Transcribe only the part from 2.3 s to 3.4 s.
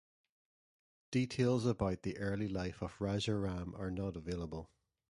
life of Raja